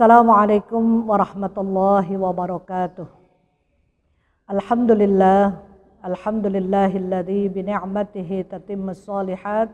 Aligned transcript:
Assalamualaikum 0.00 1.12
warahmatullahi 1.12 2.16
wabarakatuh. 2.16 3.04
Alhamdulillah, 4.48 5.60
alhamdulillahilladzi 6.00 7.52
bi 7.52 7.60
ni'matihi 7.68 8.48
tatimmus 8.48 9.04
shalihat. 9.04 9.68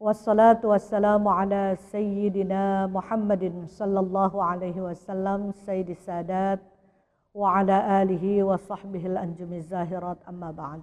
Wassalatu 0.00 0.72
wassalamu 0.72 1.28
ala 1.28 1.76
sayyidina 1.92 2.88
Muhammadin 2.88 3.68
sallallahu 3.68 4.40
alaihi 4.40 4.80
wasallam 4.80 5.52
sayyidis 5.68 6.00
sadat 6.00 6.64
wa 7.36 7.60
ala 7.60 8.00
alihi 8.00 8.40
wa 8.40 8.56
sahbihi 8.56 9.20
al-anjumi 9.20 9.60
zahirat 9.60 10.16
amma 10.24 10.48
ba'd. 10.48 10.80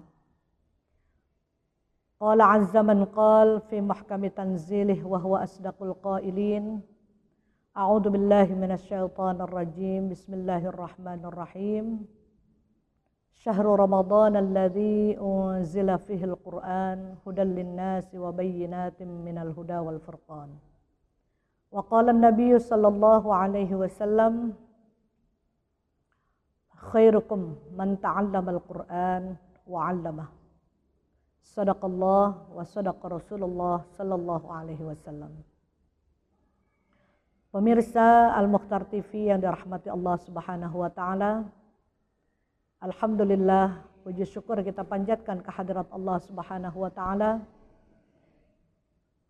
Qala 2.22 2.54
azza 2.54 2.86
man 2.86 3.02
qal 3.10 3.66
fi 3.66 3.82
mahkami 3.82 4.30
tanzilih 4.30 5.02
wa 5.02 5.18
huwa 5.18 5.42
asdaqul 5.42 5.98
qailin. 5.98 6.86
أعوذ 7.78 8.10
بالله 8.10 8.58
من 8.58 8.74
الشيطان 8.74 9.38
الرجيم. 9.40 10.10
بسم 10.10 10.34
الله 10.34 10.62
الرحمن 10.66 11.22
الرحيم. 11.30 11.86
شهر 13.32 13.66
رمضان 13.66 14.34
الذي 14.36 15.14
أنزل 15.22 15.98
فيه 15.98 16.24
القرآن 16.24 17.14
هدى 17.26 17.42
للناس 17.42 18.14
وبينات 18.14 19.02
من 19.02 19.38
الهدى 19.38 19.78
والفرقان. 19.78 20.50
وقال 21.70 22.08
النبي 22.08 22.58
صلى 22.58 22.88
الله 22.88 23.34
عليه 23.34 23.74
وسلم 23.74 24.52
خيركم 26.90 27.40
من 27.78 28.00
تعلم 28.00 28.48
القرآن 28.48 29.36
وعلمه. 29.66 30.26
صدق 31.42 31.84
الله 31.84 32.26
وصدق 32.54 33.06
رسول 33.06 33.42
الله 33.44 33.76
صلى 33.98 34.14
الله 34.14 34.42
عليه 34.52 34.80
وسلم. 34.82 35.32
Pemirsa 37.48 38.36
Al-Mukhtar 38.36 38.84
TV 38.92 39.32
yang 39.32 39.40
dirahmati 39.40 39.88
Allah 39.88 40.20
Subhanahu 40.20 40.84
wa 40.84 40.92
taala. 40.92 41.48
Alhamdulillah, 42.76 43.88
puji 44.04 44.28
syukur 44.28 44.60
kita 44.60 44.84
panjatkan 44.84 45.40
kehadirat 45.40 45.88
Allah 45.88 46.20
Subhanahu 46.28 46.76
wa 46.76 46.92
taala. 46.92 47.40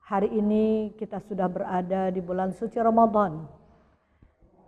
Hari 0.03 0.35
ini 0.35 0.99
kita 0.99 1.23
sudah 1.31 1.47
berada 1.47 2.11
di 2.11 2.19
bulan 2.19 2.51
suci 2.51 2.83
Ramadan. 2.83 3.47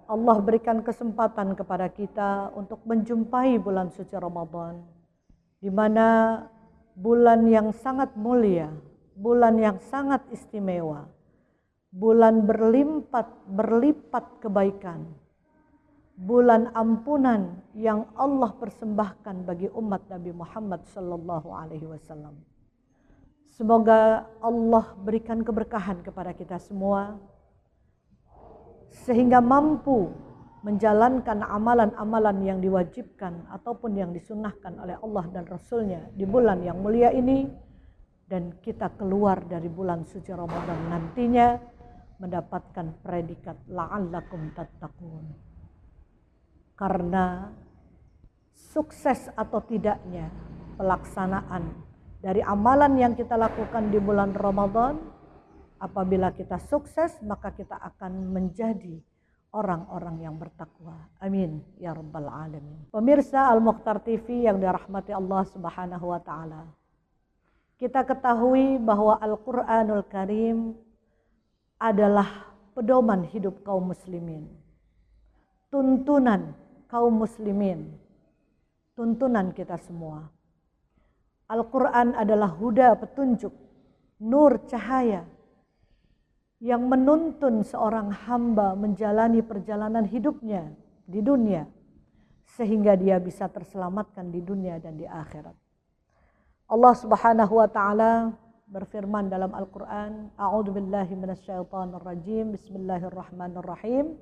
Allah 0.06 0.36
berikan 0.38 0.78
kesempatan 0.86 1.58
kepada 1.58 1.90
kita 1.90 2.54
untuk 2.54 2.78
menjumpai 2.86 3.58
bulan 3.58 3.90
suci 3.90 4.14
Ramadan 4.14 4.78
di 5.58 5.74
mana 5.74 6.38
bulan 6.94 7.50
yang 7.50 7.74
sangat 7.74 8.14
mulia, 8.14 8.70
bulan 9.18 9.58
yang 9.58 9.82
sangat 9.82 10.22
istimewa 10.30 11.10
bulan 11.91 12.46
berlipat 12.46 13.50
berlipat 13.50 14.24
kebaikan, 14.38 15.10
bulan 16.14 16.70
ampunan 16.78 17.58
yang 17.74 18.06
Allah 18.14 18.55
persembahkan 18.55 19.42
bagi 19.42 19.66
umat 19.74 20.06
Nabi 20.06 20.30
Muhammad 20.30 20.86
sallallahu 20.86 21.50
alaihi 21.50 21.91
wasallam. 21.91 22.38
Semoga 23.50 24.30
Allah 24.41 24.94
berikan 25.02 25.42
keberkahan 25.42 26.00
kepada 26.06 26.32
kita 26.32 26.56
semua 26.62 27.19
sehingga 29.04 29.42
mampu 29.42 30.14
menjalankan 30.60 31.41
amalan-amalan 31.41 32.36
yang 32.44 32.58
diwajibkan 32.60 33.48
ataupun 33.48 33.97
yang 33.97 34.12
disunahkan 34.12 34.77
oleh 34.77 34.97
Allah 35.00 35.25
dan 35.32 35.44
Rasulnya 35.48 36.08
di 36.12 36.28
bulan 36.28 36.60
yang 36.60 36.78
mulia 36.78 37.10
ini 37.10 37.48
dan 38.28 38.60
kita 38.60 38.93
keluar 38.94 39.43
dari 39.48 39.66
bulan 39.66 40.04
suci 40.04 40.31
Ramadan 40.31 40.93
nantinya 40.93 41.59
mendapatkan 42.20 43.00
predikat 43.00 43.56
la'allakum 43.66 44.53
tattaqun. 44.53 45.25
Karena 46.76 47.48
sukses 48.53 49.32
atau 49.32 49.60
tidaknya 49.64 50.28
pelaksanaan 50.76 51.64
dari 52.20 52.44
amalan 52.44 53.00
yang 53.00 53.12
kita 53.16 53.36
lakukan 53.41 53.88
di 53.88 53.97
bulan 53.97 54.36
Ramadan, 54.36 55.00
apabila 55.81 56.36
kita 56.36 56.60
sukses 56.60 57.16
maka 57.25 57.56
kita 57.56 57.81
akan 57.81 58.37
menjadi 58.37 59.00
orang-orang 59.56 60.20
yang 60.28 60.37
bertakwa. 60.37 61.08
Amin 61.19 61.64
ya 61.81 61.97
rabbal 61.97 62.28
alamin. 62.28 62.92
Pemirsa 62.92 63.48
Al-Mukhtar 63.50 64.04
TV 64.04 64.44
yang 64.47 64.60
dirahmati 64.60 65.10
Allah 65.16 65.42
Subhanahu 65.48 66.06
wa 66.12 66.20
taala. 66.20 66.69
Kita 67.81 68.04
ketahui 68.04 68.76
bahwa 68.76 69.16
Al-Qur'anul 69.16 70.04
Karim 70.12 70.76
adalah 71.80 72.52
pedoman 72.76 73.24
hidup 73.24 73.64
kaum 73.64 73.88
muslimin. 73.91 74.44
Tuntunan 75.72 76.52
kaum 76.92 77.24
muslimin. 77.24 77.96
Tuntunan 78.92 79.56
kita 79.56 79.80
semua. 79.80 80.28
Al-Quran 81.50 82.14
adalah 82.14 82.52
huda 82.52 82.94
petunjuk, 83.00 83.50
nur 84.22 84.60
cahaya 84.69 85.24
yang 86.60 86.86
menuntun 86.86 87.64
seorang 87.64 88.12
hamba 88.28 88.76
menjalani 88.76 89.40
perjalanan 89.40 90.04
hidupnya 90.04 90.69
di 91.08 91.24
dunia 91.24 91.64
sehingga 92.44 92.94
dia 92.94 93.16
bisa 93.16 93.48
terselamatkan 93.48 94.28
di 94.28 94.44
dunia 94.44 94.76
dan 94.76 95.00
di 95.00 95.08
akhirat. 95.08 95.56
Allah 96.70 96.94
Subhanahu 96.94 97.58
wa 97.58 97.66
taala 97.66 98.36
berfirman 98.70 99.26
dalam 99.26 99.50
Al-Quran, 99.50 100.31
A'udhu 100.38 100.78
billahi 100.78 101.19
minasyaitonir 101.19 102.00
rajim, 102.06 102.54
Bismillahirrahmanirrahim. 102.54 104.14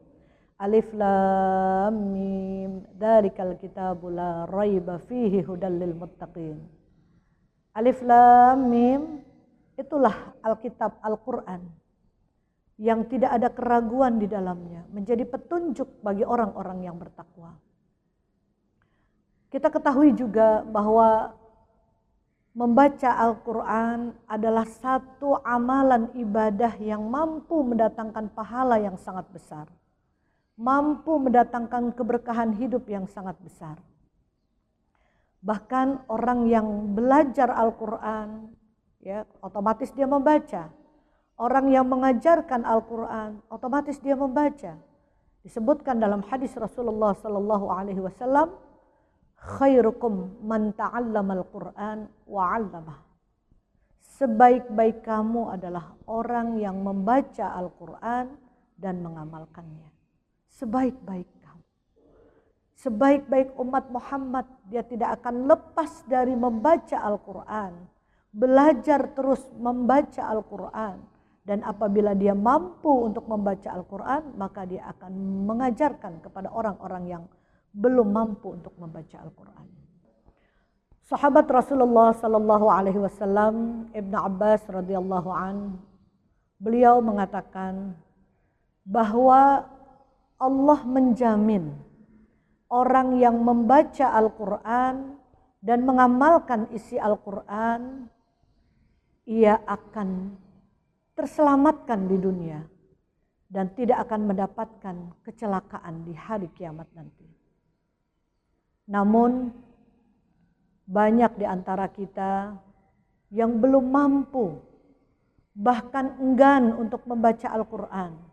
Alif 0.58 0.90
lam 0.96 1.94
mim, 2.16 2.82
Dalikal 2.96 3.60
kitabu 3.60 4.10
la 4.10 4.48
raiba 4.48 4.98
fihi 5.04 5.44
hudal 5.44 5.76
lil 5.76 5.94
muttaqin. 5.94 6.58
Alif 7.76 8.00
lam 8.02 8.72
mim, 8.72 9.20
itulah 9.76 10.34
Alkitab 10.42 10.98
Al-Quran 11.04 11.62
yang 12.80 13.06
tidak 13.06 13.30
ada 13.36 13.52
keraguan 13.52 14.16
di 14.16 14.26
dalamnya, 14.26 14.88
menjadi 14.90 15.28
petunjuk 15.28 16.00
bagi 16.00 16.24
orang-orang 16.24 16.88
yang 16.88 16.96
bertakwa. 16.96 17.52
Kita 19.52 19.68
ketahui 19.68 20.16
juga 20.16 20.64
bahwa 20.64 21.37
Membaca 22.58 23.14
Al-Quran 23.14 24.18
adalah 24.26 24.66
satu 24.66 25.38
amalan 25.46 26.10
ibadah 26.18 26.74
yang 26.82 27.06
mampu 27.06 27.62
mendatangkan 27.62 28.34
pahala 28.34 28.82
yang 28.82 28.98
sangat 28.98 29.30
besar. 29.30 29.70
Mampu 30.58 31.22
mendatangkan 31.22 31.94
keberkahan 31.94 32.58
hidup 32.58 32.82
yang 32.90 33.06
sangat 33.06 33.38
besar. 33.38 33.78
Bahkan 35.38 36.10
orang 36.10 36.50
yang 36.50 36.98
belajar 36.98 37.46
Al-Quran, 37.46 38.50
ya 39.06 39.22
otomatis 39.38 39.94
dia 39.94 40.10
membaca. 40.10 40.66
Orang 41.38 41.70
yang 41.70 41.86
mengajarkan 41.86 42.66
Al-Quran, 42.66 43.38
otomatis 43.54 44.02
dia 44.02 44.18
membaca. 44.18 44.74
Disebutkan 45.46 46.02
dalam 46.02 46.26
hadis 46.26 46.58
Rasulullah 46.58 47.14
Sallallahu 47.14 47.70
Alaihi 47.70 48.02
Wasallam, 48.02 48.50
khairukum 49.38 50.42
man 50.42 50.74
ta'allamal 50.74 51.46
Qur'an 51.48 52.10
wa 52.26 52.42
'allamah. 52.54 52.98
Sebaik-baik 54.18 55.06
kamu 55.06 55.54
adalah 55.54 55.94
orang 56.10 56.58
yang 56.58 56.82
membaca 56.82 57.54
Al-Qur'an 57.54 58.34
dan 58.74 58.98
mengamalkannya. 58.98 59.94
Sebaik-baik 60.50 61.30
kamu. 61.38 61.64
Sebaik-baik 62.82 63.54
umat 63.62 63.86
Muhammad, 63.94 64.46
dia 64.66 64.82
tidak 64.82 65.22
akan 65.22 65.46
lepas 65.46 66.02
dari 66.10 66.34
membaca 66.34 66.98
Al-Qur'an. 66.98 67.78
Belajar 68.34 69.14
terus 69.14 69.46
membaca 69.54 70.26
Al-Qur'an 70.26 70.98
dan 71.48 71.64
apabila 71.64 72.12
dia 72.12 72.36
mampu 72.36 72.92
untuk 72.92 73.24
membaca 73.24 73.72
Al-Qur'an, 73.72 74.36
maka 74.36 74.68
dia 74.68 74.84
akan 74.92 75.46
mengajarkan 75.48 76.20
kepada 76.20 76.52
orang-orang 76.52 77.04
yang 77.08 77.24
belum 77.78 78.10
mampu 78.10 78.58
untuk 78.58 78.74
membaca 78.74 79.22
Al-Quran. 79.22 79.66
Sahabat 81.06 81.46
Rasulullah 81.46 82.10
Sallallahu 82.12 82.66
Alaihi 82.68 83.00
Wasallam 83.00 83.86
Ibn 83.94 84.12
Abbas 84.18 84.66
radhiyallahu 84.66 85.30
an 85.30 85.78
beliau 86.58 86.98
mengatakan 86.98 87.94
bahwa 88.82 89.62
Allah 90.42 90.80
menjamin 90.82 91.70
orang 92.68 93.16
yang 93.16 93.38
membaca 93.40 94.10
Al-Quran 94.10 95.16
dan 95.62 95.86
mengamalkan 95.86 96.66
isi 96.74 96.98
Al-Quran 96.98 98.10
ia 99.28 99.60
akan 99.64 100.34
terselamatkan 101.14 102.10
di 102.10 102.16
dunia 102.16 102.60
dan 103.48 103.72
tidak 103.72 104.08
akan 104.08 104.28
mendapatkan 104.28 104.96
kecelakaan 105.24 106.04
di 106.04 106.12
hari 106.12 106.48
kiamat 106.52 106.88
nanti. 106.92 107.27
Namun 108.88 109.52
banyak 110.88 111.36
di 111.36 111.44
antara 111.44 111.86
kita 111.92 112.56
yang 113.28 113.60
belum 113.60 113.84
mampu 113.92 114.56
bahkan 115.52 116.16
enggan 116.16 116.72
untuk 116.72 117.04
membaca 117.04 117.50
Al-Quran. 117.52 118.28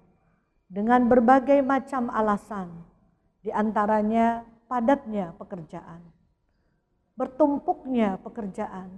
dengan 0.65 1.05
berbagai 1.05 1.61
macam 1.61 2.09
alasan, 2.09 2.69
di 3.45 3.53
antaranya 3.53 4.43
padatnya 4.65 5.31
pekerjaan, 5.37 6.01
bertumpuknya 7.13 8.17
pekerjaan, 8.25 8.89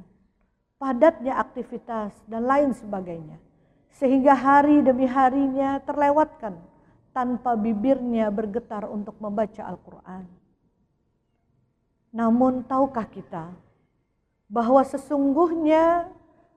padatnya 0.79 1.35
aktivitas, 1.37 2.15
dan 2.25 2.47
lain 2.47 2.71
sebagainya. 2.71 3.37
Sehingga 3.97 4.37
hari 4.37 4.85
demi 4.85 5.09
harinya 5.09 5.81
terlewatkan 5.83 6.55
tanpa 7.11 7.57
bibirnya 7.57 8.29
bergetar 8.29 8.85
untuk 8.85 9.17
membaca 9.17 9.65
Al-Quran. 9.65 10.23
Namun 12.17 12.65
tahukah 12.65 13.05
kita 13.05 13.53
bahwa 14.49 14.81
sesungguhnya 14.81 16.09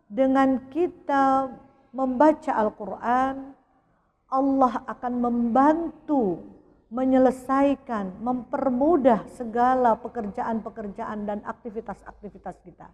dengan 0.09 0.57
kita 0.73 1.53
membaca 1.93 2.53
Al-Quran, 2.57 3.53
Allah 4.33 4.73
akan 4.89 5.15
membantu 5.21 6.41
menyelesaikan, 6.89 8.19
mempermudah 8.25 9.29
segala 9.37 10.01
pekerjaan-pekerjaan 10.01 11.29
dan 11.29 11.39
aktivitas-aktivitas 11.45 12.57
kita. 12.65 12.89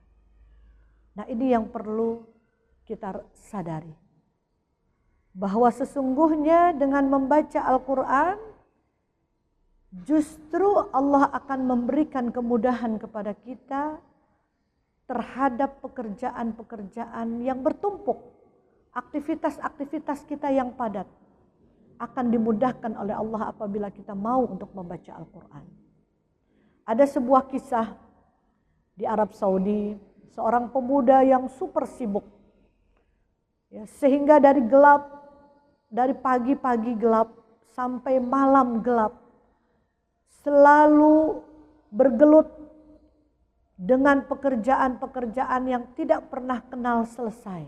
Nah, 1.17 1.25
ini 1.31 1.55
yang 1.55 1.71
perlu 1.71 2.21
kita 2.85 3.25
sadari. 3.33 3.95
Bahwa 5.33 5.71
sesungguhnya 5.73 6.77
dengan 6.77 7.09
membaca 7.09 7.63
Al-Quran, 7.63 8.37
justru 10.05 10.69
Allah 10.93 11.33
akan 11.33 11.61
memberikan 11.65 12.29
kemudahan 12.29 13.01
kepada 13.01 13.33
kita 13.33 13.97
terhadap 15.07 15.81
pekerjaan-pekerjaan 15.81 17.41
yang 17.41 17.63
bertumpuk, 17.63 18.19
aktivitas-aktivitas 18.93 20.27
kita 20.27 20.51
yang 20.51 20.75
padat 20.75 21.07
akan 21.97 22.29
dimudahkan 22.29 22.93
oleh 22.93 23.17
Allah 23.17 23.57
apabila 23.57 23.89
kita 23.89 24.13
mau 24.13 24.45
untuk 24.45 24.69
membaca 24.77 25.17
Al-Quran. 25.17 25.65
Ada 26.85 27.05
sebuah 27.09 27.49
kisah 27.49 27.97
di 28.93 29.09
Arab 29.09 29.33
Saudi, 29.33 29.97
seorang 30.37 30.69
pemuda 30.69 31.25
yang 31.25 31.49
super 31.49 31.89
sibuk. 31.89 32.25
Ya, 33.73 33.89
sehingga 33.99 34.39
dari 34.39 34.63
gelap, 34.63 35.09
dari 35.89 36.15
pagi-pagi 36.15 36.95
gelap 36.95 37.33
sampai 37.75 38.23
malam 38.23 38.85
gelap, 38.85 39.26
selalu 40.47 41.43
bergelut 41.91 42.47
dengan 43.75 44.23
pekerjaan-pekerjaan 44.31 45.67
yang 45.67 45.91
tidak 45.99 46.31
pernah 46.31 46.63
kenal 46.71 47.03
selesai. 47.03 47.67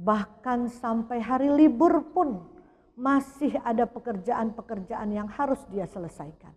Bahkan 0.00 0.72
sampai 0.72 1.20
hari 1.20 1.52
libur 1.52 2.00
pun 2.16 2.48
masih 2.96 3.60
ada 3.60 3.84
pekerjaan-pekerjaan 3.84 5.12
yang 5.12 5.28
harus 5.28 5.60
dia 5.68 5.84
selesaikan. 5.84 6.56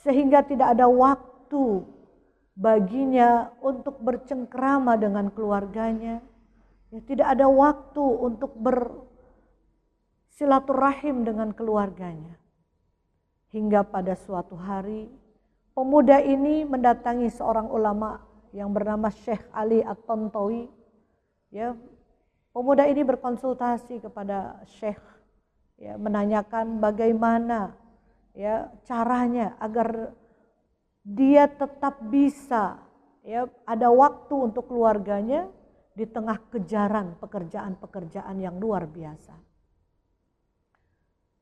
Sehingga 0.00 0.48
tidak 0.48 0.80
ada 0.80 0.88
waktu 0.88 1.84
baginya 2.56 3.52
untuk 3.60 4.00
bercengkrama 4.00 4.96
dengan 4.96 5.28
keluarganya. 5.28 6.24
Ya, 6.88 7.04
tidak 7.04 7.36
ada 7.36 7.52
waktu 7.52 8.00
untuk 8.00 8.56
bersilaturahim 8.56 11.28
dengan 11.28 11.52
keluarganya. 11.52 12.40
Hingga 13.50 13.82
pada 13.82 14.14
suatu 14.14 14.54
hari 14.54 15.10
pemuda 15.74 16.22
ini 16.22 16.62
mendatangi 16.62 17.30
seorang 17.34 17.66
ulama 17.66 18.22
yang 18.54 18.70
bernama 18.70 19.10
Syekh 19.10 19.42
Ali 19.50 19.82
At-Tontowi. 19.82 20.70
Ya, 21.50 21.74
pemuda 22.54 22.86
ini 22.86 23.02
berkonsultasi 23.02 24.02
kepada 24.06 24.62
Syekh 24.78 25.02
ya 25.80 25.96
menanyakan 25.96 26.78
bagaimana 26.78 27.72
ya 28.36 28.68
caranya 28.84 29.56
agar 29.58 30.12
dia 31.00 31.48
tetap 31.48 31.98
bisa 32.12 32.78
ya 33.24 33.48
ada 33.64 33.88
waktu 33.88 34.52
untuk 34.52 34.68
keluarganya 34.68 35.48
di 35.96 36.06
tengah 36.06 36.38
kejaran 36.52 37.18
pekerjaan-pekerjaan 37.18 38.36
yang 38.38 38.60
luar 38.60 38.86
biasa. 38.86 39.34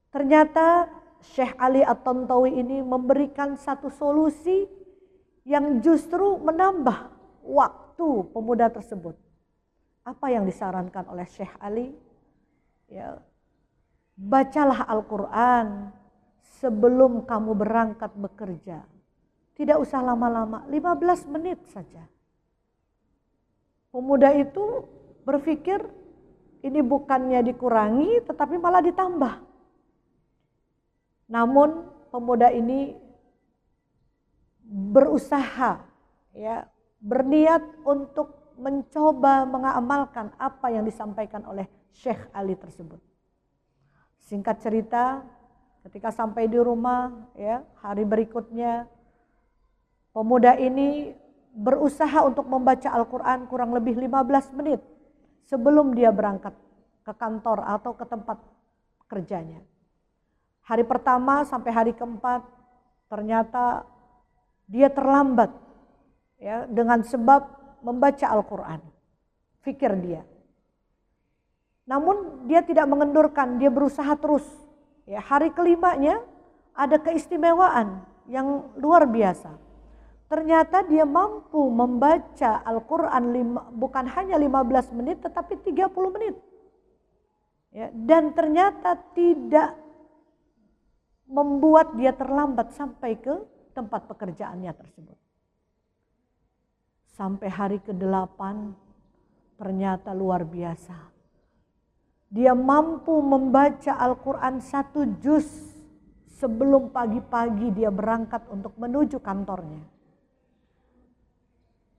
Ternyata 0.08 0.88
Syekh 1.22 1.54
Ali 1.58 1.82
At-Tontawi 1.82 2.58
ini 2.58 2.82
memberikan 2.82 3.58
satu 3.58 3.90
solusi 3.90 4.66
yang 5.42 5.82
justru 5.82 6.38
menambah 6.38 7.10
waktu 7.42 8.08
pemuda 8.30 8.70
tersebut. 8.70 9.16
Apa 10.06 10.30
yang 10.32 10.46
disarankan 10.46 11.08
oleh 11.10 11.26
Syekh 11.26 11.52
Ali? 11.60 11.92
Ya, 12.88 13.20
Bacalah 14.18 14.82
Al-Quran 14.90 15.94
sebelum 16.58 17.22
kamu 17.22 17.54
berangkat 17.54 18.10
bekerja. 18.18 18.82
Tidak 19.54 19.78
usah 19.78 20.02
lama-lama, 20.02 20.66
15 20.66 21.30
menit 21.30 21.62
saja. 21.70 22.02
Pemuda 23.94 24.34
itu 24.34 24.82
berpikir 25.22 25.86
ini 26.66 26.82
bukannya 26.82 27.46
dikurangi 27.46 28.26
tetapi 28.26 28.58
malah 28.58 28.82
ditambah. 28.82 29.34
Namun 31.28 31.84
pemuda 32.08 32.48
ini 32.48 32.96
berusaha 34.68 35.80
ya, 36.32 36.64
berniat 37.00 37.62
untuk 37.84 38.56
mencoba 38.58 39.46
mengamalkan 39.46 40.34
apa 40.40 40.72
yang 40.74 40.82
disampaikan 40.82 41.46
oleh 41.46 41.68
Syekh 41.94 42.26
Ali 42.34 42.58
tersebut. 42.58 42.98
Singkat 44.18 44.56
cerita, 44.60 45.22
ketika 45.86 46.10
sampai 46.10 46.50
di 46.50 46.58
rumah, 46.58 47.12
ya 47.38 47.62
hari 47.80 48.02
berikutnya, 48.02 48.90
pemuda 50.10 50.58
ini 50.58 51.14
berusaha 51.54 52.26
untuk 52.26 52.44
membaca 52.50 52.92
Al-Quran 52.92 53.48
kurang 53.48 53.72
lebih 53.72 53.96
15 53.96 54.58
menit 54.58 54.80
sebelum 55.48 55.96
dia 55.96 56.12
berangkat 56.12 56.52
ke 57.06 57.12
kantor 57.16 57.64
atau 57.64 57.96
ke 57.96 58.04
tempat 58.04 58.36
kerjanya. 59.08 59.64
Hari 60.68 60.84
pertama 60.84 61.48
sampai 61.48 61.72
hari 61.72 61.92
keempat 61.96 62.44
ternyata 63.08 63.88
dia 64.68 64.92
terlambat 64.92 65.48
ya 66.36 66.68
dengan 66.68 67.00
sebab 67.00 67.40
membaca 67.80 68.28
Al-Quran. 68.28 68.84
Fikir 69.64 69.96
dia. 70.04 70.28
Namun 71.88 72.44
dia 72.44 72.60
tidak 72.60 72.84
mengendurkan, 72.84 73.56
dia 73.56 73.72
berusaha 73.72 74.12
terus. 74.20 74.44
Ya, 75.08 75.24
hari 75.24 75.56
kelimanya 75.56 76.20
ada 76.76 77.00
keistimewaan 77.00 78.04
yang 78.28 78.68
luar 78.76 79.08
biasa. 79.08 79.56
Ternyata 80.28 80.84
dia 80.84 81.08
mampu 81.08 81.64
membaca 81.72 82.60
Al-Quran 82.60 83.56
bukan 83.72 84.04
hanya 84.04 84.36
15 84.36 84.92
menit 84.92 85.24
tetapi 85.24 85.64
30 85.64 85.88
menit. 86.12 86.36
Ya, 87.72 87.88
dan 87.88 88.36
ternyata 88.36 89.00
tidak 89.16 89.87
membuat 91.28 91.94
dia 91.94 92.16
terlambat 92.16 92.72
sampai 92.72 93.20
ke 93.20 93.34
tempat 93.76 94.08
pekerjaannya 94.08 94.72
tersebut. 94.72 95.18
Sampai 97.14 97.52
hari 97.52 97.78
ke-8 97.84 98.40
ternyata 99.60 100.16
luar 100.16 100.42
biasa 100.42 101.18
dia 102.28 102.52
mampu 102.52 103.24
membaca 103.24 103.96
Al-Quran 103.96 104.60
satu 104.60 105.16
juz 105.16 105.48
sebelum 106.36 106.92
pagi-pagi 106.92 107.72
dia 107.72 107.88
berangkat 107.88 108.44
untuk 108.52 108.76
menuju 108.76 109.16
kantornya. 109.24 109.80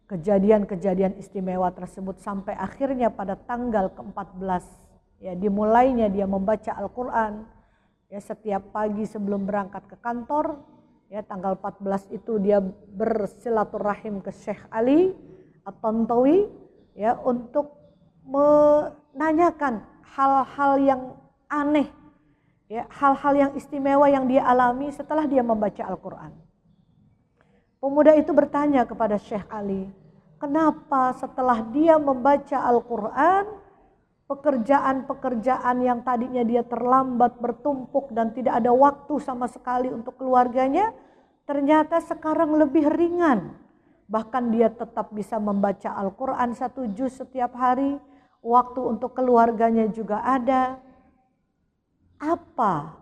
Kejadian-kejadian 0.09 1.17
istimewa 1.21 1.69
tersebut 1.73 2.21
sampai 2.21 2.57
akhirnya 2.57 3.13
pada 3.13 3.37
tanggal 3.37 3.93
ke-14 3.93 4.65
ya 5.21 5.33
dimulainya 5.33 6.09
dia 6.09 6.29
membaca 6.29 6.77
Al-Qur'an 6.77 7.45
ya 8.09 8.19
setiap 8.19 8.73
pagi 8.73 9.05
sebelum 9.05 9.45
berangkat 9.45 9.85
ke 9.85 9.97
kantor 10.01 10.57
ya 11.09 11.21
tanggal 11.25 11.57
14 11.57 12.13
itu 12.13 12.37
dia 12.41 12.61
bersilaturahim 12.93 14.21
ke 14.21 14.33
Syekh 14.33 14.65
Ali 14.69 15.13
At-Tantawi 15.65 16.49
ya 16.97 17.17
untuk 17.21 17.79
menanyakan 18.25 19.81
hal-hal 20.13 20.71
yang 20.81 21.01
aneh, 21.49 21.89
ya, 22.69 22.85
hal-hal 22.93 23.33
yang 23.33 23.51
istimewa 23.57 24.05
yang 24.05 24.29
dia 24.29 24.45
alami 24.45 24.93
setelah 24.93 25.25
dia 25.25 25.41
membaca 25.41 25.81
Al-Quran. 25.81 26.31
Pemuda 27.79 28.13
itu 28.13 28.29
bertanya 28.35 28.85
kepada 28.85 29.17
Syekh 29.17 29.47
Ali, 29.49 29.89
kenapa 30.37 31.15
setelah 31.17 31.63
dia 31.71 31.95
membaca 31.97 32.59
Al-Quran, 32.59 33.47
pekerjaan-pekerjaan 34.29 35.81
yang 35.81 36.05
tadinya 36.05 36.45
dia 36.45 36.61
terlambat, 36.61 37.41
bertumpuk 37.41 38.13
dan 38.13 38.29
tidak 38.29 38.61
ada 38.61 38.69
waktu 38.69 39.17
sama 39.17 39.49
sekali 39.49 39.89
untuk 39.89 40.21
keluarganya, 40.21 40.93
ternyata 41.49 41.97
sekarang 41.97 42.53
lebih 42.53 42.85
ringan. 42.93 43.57
Bahkan 44.05 44.53
dia 44.53 44.69
tetap 44.69 45.09
bisa 45.17 45.41
membaca 45.41 45.97
Al-Quran 45.97 46.53
satu 46.53 46.85
juz 46.93 47.17
setiap 47.17 47.57
hari, 47.57 47.97
waktu 48.45 48.81
untuk 48.85 49.17
keluarganya 49.17 49.89
juga 49.89 50.21
ada. 50.21 50.77
apa 52.19 52.99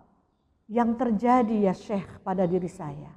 yang 0.70 0.94
terjadi 0.94 1.66
ya 1.66 1.74
Syekh 1.74 2.22
pada 2.22 2.46
diri 2.46 2.70
saya? 2.70 3.10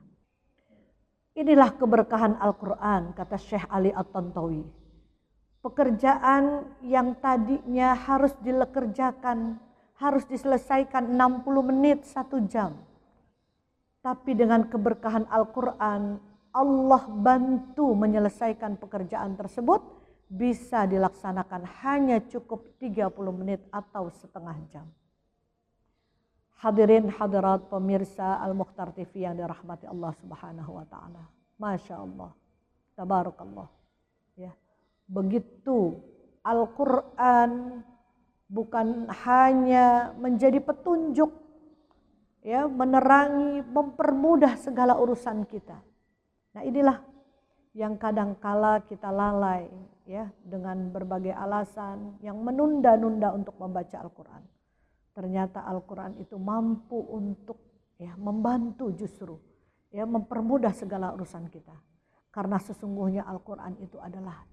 Inilah 1.38 1.78
keberkahan 1.78 2.42
Al-Quran, 2.42 3.14
kata 3.14 3.38
Syekh 3.38 3.70
Ali 3.70 3.94
At-Tantawi. 3.94 4.81
Pekerjaan 5.62 6.66
yang 6.82 7.14
tadinya 7.22 7.94
harus 7.94 8.34
dilekerjakan, 8.42 9.62
harus 10.02 10.26
diselesaikan 10.26 11.14
60 11.14 11.70
menit, 11.70 12.02
satu 12.10 12.42
jam. 12.50 12.74
Tapi 14.02 14.34
dengan 14.34 14.66
keberkahan 14.66 15.30
Al-Quran, 15.30 16.18
Allah 16.52 17.04
bantu 17.08 17.94
menyelesaikan 17.94 18.82
pekerjaan 18.82 19.38
tersebut 19.38 19.86
bisa 20.32 20.90
dilaksanakan 20.90 21.68
hanya 21.86 22.24
cukup 22.26 22.80
30 22.82 23.12
menit 23.36 23.62
atau 23.70 24.10
setengah 24.10 24.58
jam. 24.74 24.88
Hadirin 26.62 27.10
hadirat 27.10 27.70
pemirsa 27.70 28.38
Al-Mukhtar 28.42 28.94
TV 28.94 29.26
yang 29.26 29.38
dirahmati 29.38 29.90
Allah 29.90 30.14
Subhanahu 30.18 30.78
wa 30.78 30.86
taala. 30.86 31.24
Masya 31.58 31.96
Allah. 31.98 32.32
Tabarakallah. 32.94 33.81
Begitu 35.12 36.00
Al-Qur'an 36.48 37.84
bukan 38.48 39.12
hanya 39.28 40.16
menjadi 40.16 40.64
petunjuk 40.64 41.30
ya, 42.42 42.66
menerangi, 42.72 43.68
mempermudah 43.68 44.56
segala 44.56 44.96
urusan 44.96 45.44
kita. 45.44 45.76
Nah, 46.56 46.64
inilah 46.64 47.04
yang 47.76 48.00
kadang 48.00 48.40
kala 48.40 48.88
kita 48.88 49.12
lalai 49.12 49.68
ya 50.08 50.32
dengan 50.44 50.92
berbagai 50.92 51.36
alasan 51.36 52.20
yang 52.24 52.40
menunda-nunda 52.40 53.36
untuk 53.36 53.56
membaca 53.60 54.00
Al-Qur'an 54.00 54.44
ternyata 55.12 55.68
Al-Quran 55.68 56.20
itu 56.20 56.40
mampu 56.40 56.98
untuk 56.98 57.60
ya 58.00 58.16
membantu 58.16 58.90
justru 58.96 59.36
ya 59.92 60.08
mempermudah 60.08 60.72
segala 60.72 61.12
urusan 61.12 61.52
kita 61.52 61.76
karena 62.32 62.58
sesungguhnya 62.58 63.28
Al-Quran 63.28 63.76
itu 63.84 64.00
adalah 64.00 64.48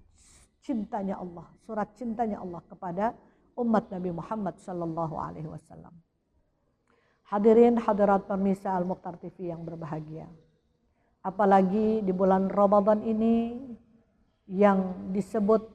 cintanya 0.69 1.17
Allah 1.17 1.49
surat 1.65 1.89
cintanya 1.97 2.37
Allah 2.45 2.61
kepada 2.69 3.17
umat 3.57 3.89
Nabi 3.89 4.13
Muhammad 4.13 4.61
Sallallahu 4.61 5.17
Alaihi 5.17 5.49
Wasallam 5.49 5.97
hadirin 7.33 7.81
hadirat 7.81 8.29
pemirsa 8.29 8.77
Al 8.77 8.85
Mukhtar 8.85 9.17
TV 9.17 9.49
yang 9.49 9.65
berbahagia 9.65 10.29
apalagi 11.25 12.05
di 12.05 12.13
bulan 12.13 12.53
Ramadan 12.53 13.01
ini 13.01 13.57
yang 14.45 15.09
disebut 15.09 15.65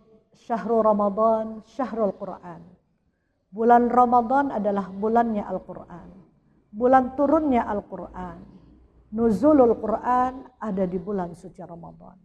syahrul 0.47 0.87
Ramadan 0.87 1.67
syahrul 1.67 2.15
Quran 2.15 2.63
Bulan 3.55 3.87
Ramadan 3.87 4.51
adalah 4.51 4.91
bulannya 4.91 5.47
Al-Quran. 5.47 6.11
Bulan 6.75 7.15
turunnya 7.15 7.63
Al-Quran. 7.71 8.43
Nuzulul 9.15 9.79
Quran 9.79 10.59
ada 10.59 10.85
di 10.91 10.99
bulan 10.99 11.39
suci 11.39 11.63
Ramadan. 11.63 12.19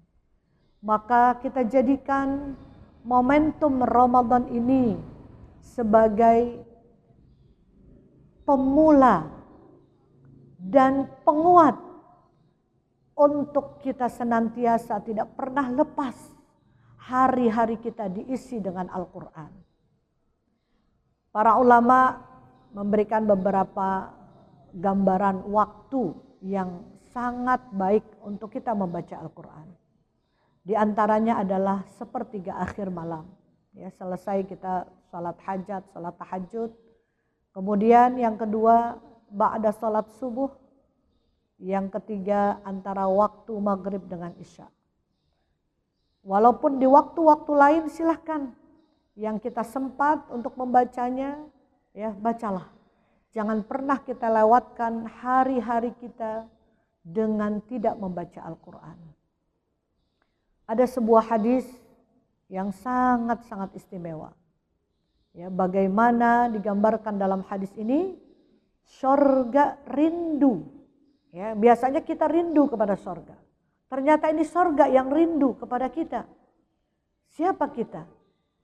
Maka 0.80 1.36
kita 1.44 1.68
jadikan 1.68 2.56
momentum 3.04 3.84
Ramadan 3.84 4.48
ini 4.48 4.96
sebagai 5.60 6.64
pemula 8.48 9.28
dan 10.60 11.08
penguat 11.28 11.76
untuk 13.20 13.84
kita 13.84 14.08
senantiasa 14.08 15.04
tidak 15.04 15.36
pernah 15.36 15.68
lepas 15.68 16.16
hari-hari 17.12 17.76
kita 17.80 18.08
diisi 18.08 18.64
dengan 18.64 18.88
Al-Quran. 18.88 19.52
Para 21.30 21.60
ulama 21.60 22.16
memberikan 22.72 23.28
beberapa 23.28 24.16
gambaran 24.72 25.44
waktu 25.52 26.16
yang 26.46 26.86
sangat 27.12 27.60
baik 27.74 28.06
untuk 28.24 28.54
kita 28.54 28.72
membaca 28.72 29.20
Al-Quran. 29.20 29.79
Di 30.64 30.76
antaranya 30.76 31.42
adalah 31.42 31.88
sepertiga 31.98 32.60
akhir 32.60 32.92
malam. 32.92 33.26
Ya, 33.74 33.90
selesai 33.96 34.44
kita 34.46 34.90
salat 35.10 35.38
hajat, 35.46 35.88
salat 35.94 36.16
tahajud. 36.20 36.72
Kemudian 37.56 38.20
yang 38.20 38.36
kedua, 38.36 39.00
ba'da 39.32 39.72
salat 39.74 40.10
subuh. 40.20 40.52
Yang 41.60 42.00
ketiga 42.00 42.64
antara 42.64 43.08
waktu 43.08 43.52
maghrib 43.60 44.04
dengan 44.08 44.32
isya. 44.40 44.68
Walaupun 46.24 46.80
di 46.80 46.88
waktu-waktu 46.88 47.52
lain 47.52 47.84
silahkan 47.92 48.52
yang 49.20 49.40
kita 49.40 49.64
sempat 49.68 50.28
untuk 50.32 50.56
membacanya, 50.56 51.40
ya 51.92 52.16
bacalah. 52.16 52.68
Jangan 53.36 53.62
pernah 53.68 54.00
kita 54.02 54.28
lewatkan 54.32 55.06
hari-hari 55.06 55.94
kita 56.00 56.48
dengan 57.04 57.62
tidak 57.68 57.96
membaca 58.00 58.42
Al-Quran. 58.42 58.98
Ada 60.70 60.86
sebuah 60.86 61.26
hadis 61.34 61.66
yang 62.46 62.70
sangat-sangat 62.70 63.74
istimewa. 63.74 64.38
Ya, 65.34 65.50
bagaimana 65.50 66.54
digambarkan 66.54 67.18
dalam 67.18 67.42
hadis 67.50 67.74
ini, 67.74 68.14
sorga 68.86 69.82
rindu. 69.90 70.70
Ya, 71.34 71.58
biasanya 71.58 72.06
kita 72.06 72.30
rindu 72.30 72.70
kepada 72.70 72.94
sorga. 73.02 73.34
Ternyata 73.90 74.30
ini 74.30 74.46
sorga 74.46 74.86
yang 74.86 75.10
rindu 75.10 75.58
kepada 75.58 75.90
kita. 75.90 76.30
Siapa 77.34 77.66
kita? 77.74 78.06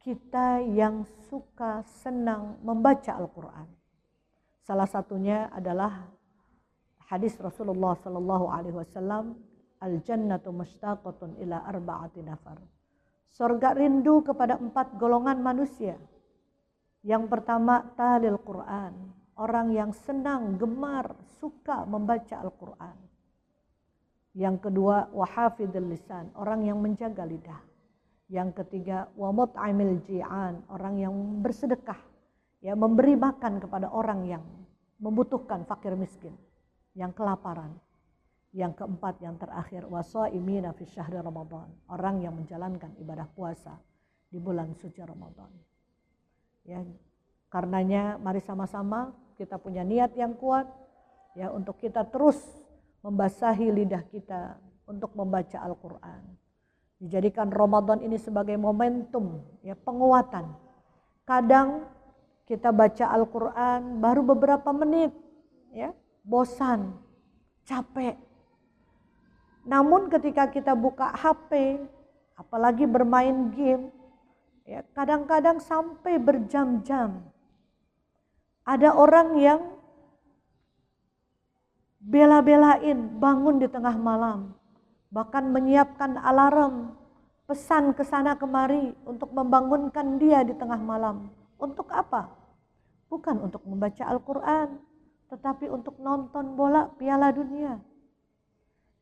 kita 0.05 0.61
yang 0.61 1.01
suka 1.33 1.81
senang 2.05 2.61
membaca 2.61 3.17
Al-Quran. 3.17 3.65
Salah 4.61 4.85
satunya 4.85 5.49
adalah 5.49 6.05
hadis 7.09 7.33
Rasulullah 7.41 7.97
Sallallahu 7.97 8.45
Alaihi 8.53 8.77
Wasallam, 8.77 9.33
al 9.81 9.99
jannatu 10.03 10.51
mushtaqatun 10.55 11.39
ila 11.43 11.65
arba'ati 11.67 12.21
nafar. 12.23 12.59
Surga 13.35 13.75
rindu 13.75 14.23
kepada 14.23 14.55
empat 14.55 14.95
golongan 14.95 15.43
manusia. 15.43 15.99
Yang 17.03 17.27
pertama 17.27 17.83
talil 17.99 18.39
Quran, 18.39 18.95
orang 19.35 19.75
yang 19.75 19.91
senang, 19.91 20.55
gemar, 20.55 21.13
suka 21.37 21.83
membaca 21.83 22.39
Al-Quran. 22.39 22.97
Yang 24.35 24.67
kedua 24.67 25.11
wahafidul 25.11 25.91
lisan, 25.91 26.31
orang 26.35 26.63
yang 26.67 26.79
menjaga 26.79 27.23
lidah. 27.23 27.61
Yang 28.25 28.63
ketiga, 28.63 29.07
wa 29.13 29.29
mut'amil 29.29 30.01
ji'an, 30.01 30.65
orang 30.71 30.95
yang 30.97 31.13
bersedekah, 31.45 31.99
ya 32.59 32.73
memberi 32.73 33.13
makan 33.13 33.61
kepada 33.61 33.91
orang 33.93 34.25
yang 34.25 34.43
membutuhkan 34.97 35.61
fakir 35.69 35.93
miskin, 35.93 36.33
yang 36.97 37.13
kelaparan. 37.13 37.69
Yang 38.55 38.79
keempat, 38.79 39.19
yang 39.19 39.35
terakhir, 39.35 39.83
wasaimina 39.83 40.71
fi 40.71 40.87
syahri 40.87 41.19
Ramadan, 41.19 41.67
orang 41.91 42.23
yang 42.23 42.31
menjalankan 42.39 42.95
ibadah 43.03 43.27
puasa 43.35 43.75
di 44.31 44.39
bulan 44.39 44.71
suci 44.79 45.03
Ramadan. 45.03 45.51
Ya, 46.63 46.79
karenanya 47.51 48.15
mari 48.15 48.39
sama-sama 48.39 49.11
kita 49.35 49.59
punya 49.59 49.83
niat 49.83 50.15
yang 50.15 50.39
kuat 50.39 50.65
ya 51.35 51.51
untuk 51.51 51.75
kita 51.83 52.07
terus 52.07 52.39
membasahi 53.03 53.75
lidah 53.75 54.07
kita 54.07 54.55
untuk 54.87 55.11
membaca 55.13 55.59
Al-Qur'an 55.59 56.23
Dijadikan 56.95 57.51
Ramadan 57.51 57.99
ini 57.99 58.15
sebagai 58.15 58.55
momentum 58.55 59.43
ya 59.59 59.75
penguatan. 59.75 60.47
Kadang 61.27 61.91
kita 62.47 62.71
baca 62.71 63.11
Al-Qur'an 63.11 63.99
baru 63.99 64.23
beberapa 64.23 64.71
menit 64.71 65.11
ya, 65.75 65.91
bosan, 66.23 66.95
capek. 67.67 68.15
Namun 69.65 70.13
ketika 70.13 70.47
kita 70.47 70.77
buka 70.77 71.09
HP, 71.11 71.81
apalagi 72.37 72.85
bermain 72.85 73.49
game, 73.49 73.89
ya 74.63 74.85
kadang-kadang 74.93 75.57
sampai 75.57 76.21
berjam-jam. 76.21 77.25
Ada 78.65 78.93
orang 78.93 79.37
yang 79.41 79.61
bela-belain 82.01 83.17
bangun 83.17 83.61
di 83.61 83.67
tengah 83.69 83.97
malam 83.97 84.53
bahkan 85.15 85.47
menyiapkan 85.47 86.19
alarm, 86.19 86.91
pesan 87.47 87.95
ke 87.95 88.03
sana 88.03 88.35
kemari 88.35 88.91
untuk 89.07 89.31
membangunkan 89.31 90.19
dia 90.19 90.43
di 90.43 90.51
tengah 90.51 90.75
malam. 90.75 91.31
Untuk 91.55 91.87
apa? 91.95 92.27
Bukan 93.07 93.39
untuk 93.39 93.63
membaca 93.63 94.03
Al-Quran, 94.11 94.75
tetapi 95.31 95.71
untuk 95.71 95.95
nonton 96.03 96.59
bola 96.59 96.91
piala 96.99 97.31
dunia. 97.31 97.79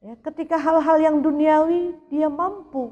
Ya, 0.03 0.19
ketika 0.19 0.59
hal-hal 0.59 0.99
yang 0.99 1.17
duniawi 1.23 1.95
dia 2.11 2.27
mampu, 2.27 2.91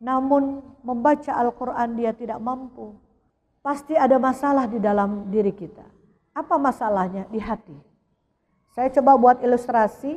namun 0.00 0.64
membaca 0.80 1.36
Al-Quran 1.36 1.92
dia 1.92 2.16
tidak 2.16 2.40
mampu. 2.40 2.96
Pasti 3.60 3.92
ada 3.92 4.16
masalah 4.16 4.64
di 4.64 4.80
dalam 4.80 5.28
diri 5.28 5.52
kita. 5.52 5.84
Apa 6.32 6.56
masalahnya? 6.56 7.28
Di 7.28 7.36
hati. 7.36 7.76
Saya 8.72 8.88
coba 8.92 9.18
buat 9.20 9.38
ilustrasi 9.44 10.16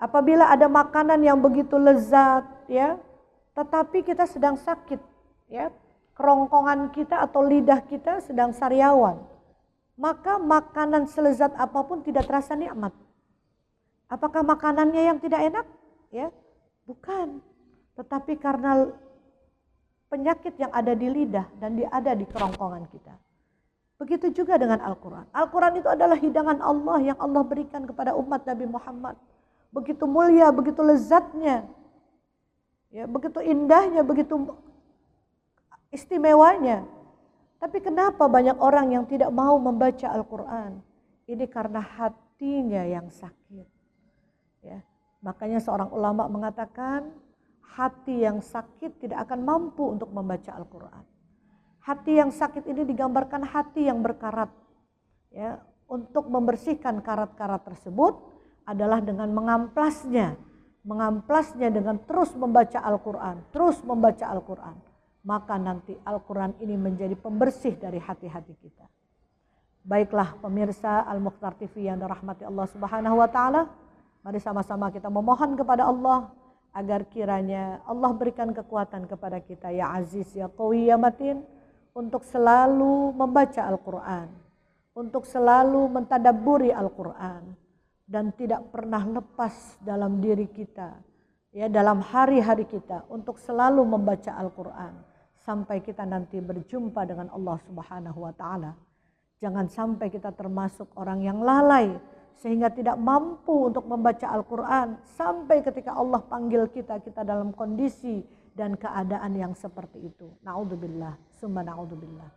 Apabila 0.00 0.48
ada 0.48 0.64
makanan 0.64 1.20
yang 1.20 1.36
begitu 1.36 1.76
lezat 1.76 2.48
ya, 2.72 2.96
tetapi 3.52 4.00
kita 4.00 4.24
sedang 4.24 4.56
sakit 4.56 4.96
ya, 5.52 5.68
kerongkongan 6.16 6.88
kita 6.96 7.20
atau 7.20 7.44
lidah 7.44 7.84
kita 7.84 8.24
sedang 8.24 8.56
sariawan. 8.56 9.28
maka 10.00 10.40
makanan 10.40 11.04
selezat 11.12 11.52
apa 11.60 11.84
pun 11.84 12.00
tidak 12.00 12.24
terasa 12.24 12.56
nikmat. 12.56 12.88
Apakah 14.10 14.42
makanannya 14.42 15.06
yang 15.06 15.18
tidak 15.22 15.38
enak? 15.46 15.66
Ya, 16.10 16.34
bukan. 16.82 17.38
Tetapi 17.94 18.34
karena 18.42 18.90
penyakit 20.10 20.58
yang 20.58 20.74
ada 20.74 20.98
di 20.98 21.06
lidah 21.06 21.46
dan 21.62 21.78
di, 21.78 21.86
ada 21.86 22.18
di 22.18 22.26
kerongkongan 22.26 22.90
kita. 22.90 23.14
Begitu 24.02 24.42
juga 24.42 24.58
dengan 24.58 24.82
Al-Quran. 24.82 25.30
Al-Quran 25.30 25.78
itu 25.78 25.86
adalah 25.86 26.18
hidangan 26.18 26.58
Allah 26.58 26.98
yang 27.14 27.18
Allah 27.22 27.42
berikan 27.46 27.86
kepada 27.86 28.18
umat 28.18 28.42
Nabi 28.42 28.66
Muhammad. 28.66 29.14
Begitu 29.70 30.02
mulia, 30.10 30.50
begitu 30.50 30.82
lezatnya. 30.82 31.70
Ya, 32.90 33.06
begitu 33.06 33.38
indahnya, 33.38 34.02
begitu 34.02 34.58
istimewanya. 35.94 36.82
Tapi 37.62 37.78
kenapa 37.78 38.26
banyak 38.26 38.58
orang 38.58 38.90
yang 38.90 39.04
tidak 39.06 39.30
mau 39.30 39.54
membaca 39.60 40.10
Al-Quran? 40.10 40.82
Ini 41.30 41.46
karena 41.46 41.78
hatinya 41.78 42.82
yang 42.82 43.06
sakit. 43.12 43.79
Ya, 44.60 44.84
makanya 45.24 45.60
seorang 45.60 45.88
ulama 45.88 46.28
mengatakan 46.28 47.08
hati 47.64 48.26
yang 48.26 48.44
sakit 48.44 49.00
tidak 49.00 49.24
akan 49.28 49.40
mampu 49.40 49.88
untuk 49.88 50.12
membaca 50.12 50.52
Al-Quran. 50.52 51.04
Hati 51.80 52.12
yang 52.20 52.28
sakit 52.28 52.68
ini 52.68 52.84
digambarkan 52.84 53.40
hati 53.40 53.88
yang 53.88 54.04
berkarat. 54.04 54.52
Ya, 55.32 55.64
untuk 55.88 56.28
membersihkan 56.28 57.00
karat-karat 57.00 57.64
tersebut 57.64 58.20
adalah 58.68 59.00
dengan 59.00 59.32
mengamplasnya. 59.32 60.36
Mengamplasnya 60.84 61.72
dengan 61.72 61.96
terus 62.04 62.32
membaca 62.36 62.78
Al-Quran. 62.84 63.42
Terus 63.52 63.80
membaca 63.80 64.28
Al-Quran. 64.28 64.76
Maka 65.24 65.56
nanti 65.60 65.96
Al-Quran 66.04 66.56
ini 66.60 66.76
menjadi 66.76 67.16
pembersih 67.16 67.76
dari 67.76 68.00
hati-hati 68.00 68.54
kita. 68.60 68.88
Baiklah 69.80 70.36
pemirsa 70.40 71.04
Al-Mukhtar 71.08 71.56
TV 71.56 71.88
yang 71.88 71.96
dirahmati 71.96 72.44
Allah 72.44 72.68
Subhanahu 72.68 73.16
wa 73.16 73.28
taala, 73.28 73.68
mari 74.20 74.38
sama-sama 74.40 74.92
kita 74.92 75.08
memohon 75.08 75.56
kepada 75.56 75.88
Allah 75.88 76.28
agar 76.76 77.08
kiranya 77.10 77.82
Allah 77.88 78.10
berikan 78.14 78.54
kekuatan 78.54 79.08
kepada 79.10 79.42
kita 79.42 79.72
ya 79.74 79.90
aziz 79.96 80.30
ya 80.36 80.46
qawi 80.46 80.92
ya 80.92 81.00
matin 81.00 81.42
untuk 81.90 82.22
selalu 82.22 83.10
membaca 83.10 83.66
Al-Qur'an, 83.66 84.30
untuk 84.94 85.26
selalu 85.26 85.90
mentadaburi 85.90 86.70
Al-Qur'an 86.70 87.42
dan 88.06 88.30
tidak 88.38 88.70
pernah 88.70 89.02
lepas 89.02 89.78
dalam 89.82 90.22
diri 90.22 90.46
kita 90.46 90.94
ya 91.50 91.66
dalam 91.66 91.98
hari-hari 91.98 92.66
kita 92.66 93.06
untuk 93.10 93.38
selalu 93.42 93.82
membaca 93.82 94.30
Al-Qur'an 94.38 94.94
sampai 95.42 95.82
kita 95.82 96.06
nanti 96.06 96.38
berjumpa 96.38 97.02
dengan 97.08 97.32
Allah 97.34 97.58
Subhanahu 97.66 98.18
wa 98.22 98.34
taala. 98.36 98.76
Jangan 99.40 99.66
sampai 99.72 100.12
kita 100.12 100.36
termasuk 100.36 100.92
orang 101.00 101.24
yang 101.24 101.40
lalai 101.40 101.96
sehingga 102.38 102.70
tidak 102.70 102.94
mampu 103.00 103.72
untuk 103.72 103.88
membaca 103.90 104.30
Al-Quran 104.30 105.00
sampai 105.18 105.66
ketika 105.66 105.98
Allah 105.98 106.22
panggil 106.22 106.70
kita 106.70 107.02
kita 107.02 107.26
dalam 107.26 107.50
kondisi 107.50 108.22
dan 108.54 108.78
keadaan 108.78 109.34
yang 109.34 109.52
seperti 109.56 110.12
itu. 110.12 110.30
Naudzubillah, 110.46 111.18
summa 111.40 111.66
naudzubillah. 111.66 112.30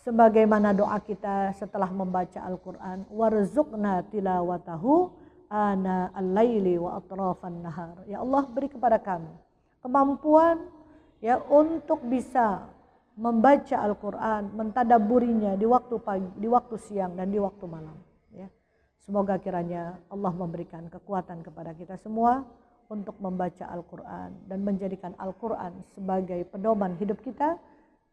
Sebagaimana 0.00 0.72
doa 0.72 0.96
kita 1.04 1.52
setelah 1.52 1.92
membaca 1.92 2.40
Al-Quran, 2.40 3.04
warzuqna 3.12 4.08
tilawatahu 4.08 5.12
ana 5.52 6.08
al-laili 6.16 6.80
wa 6.80 6.96
atrafan 6.96 7.60
nahar. 7.60 8.00
Ya 8.08 8.24
Allah 8.24 8.48
beri 8.48 8.72
kepada 8.72 8.96
kami 8.96 9.50
kemampuan 9.80 10.60
ya 11.20 11.40
untuk 11.48 12.04
bisa 12.04 12.68
membaca 13.20 13.76
Al-Quran, 13.76 14.56
mentadaburinya 14.56 15.52
di 15.60 15.68
waktu 15.68 16.00
pagi, 16.00 16.30
di 16.40 16.48
waktu 16.48 16.76
siang 16.80 17.12
dan 17.20 17.28
di 17.28 17.36
waktu 17.36 17.64
malam. 17.68 17.96
Semoga 19.00 19.40
kiranya 19.40 19.96
Allah 20.12 20.32
memberikan 20.36 20.84
kekuatan 20.92 21.40
kepada 21.40 21.72
kita 21.72 21.96
semua 21.96 22.44
untuk 22.92 23.16
membaca 23.16 23.64
Al-Quran 23.70 24.44
dan 24.44 24.60
menjadikan 24.60 25.16
Al-Quran 25.16 25.80
sebagai 25.96 26.44
pedoman 26.50 26.98
hidup 27.00 27.22
kita 27.24 27.56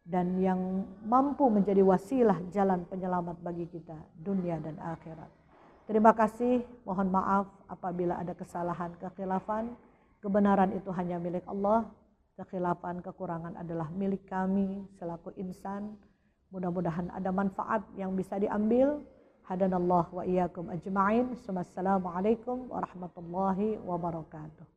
dan 0.08 0.40
yang 0.40 0.88
mampu 1.04 1.44
menjadi 1.52 1.84
wasilah 1.84 2.40
jalan 2.56 2.88
penyelamat 2.88 3.36
bagi 3.44 3.68
kita 3.68 4.00
dunia 4.16 4.56
dan 4.64 4.80
akhirat. 4.80 5.28
Terima 5.84 6.16
kasih, 6.16 6.64
mohon 6.88 7.12
maaf 7.12 7.52
apabila 7.68 8.16
ada 8.20 8.32
kesalahan, 8.32 8.96
kekhilafan. 9.00 9.76
Kebenaran 10.24 10.72
itu 10.72 10.92
hanya 10.96 11.20
milik 11.20 11.44
Allah, 11.48 11.88
kekhilafan, 12.40 13.04
kekurangan 13.04 13.60
adalah 13.60 13.92
milik 13.92 14.24
kami 14.28 14.88
selaku 14.96 15.36
insan. 15.36 16.00
Mudah-mudahan 16.52 17.12
ada 17.12 17.32
manfaat 17.36 17.84
yang 18.00 18.16
bisa 18.16 18.40
diambil 18.40 19.04
hadanallah 19.48 20.06
wa 20.14 20.24
iyyakum 20.26 20.70
ajma'in. 20.70 21.36
Wassalamualaikum 21.48 22.68
warahmatullahi 22.70 23.80
wabarakatuh. 23.90 24.77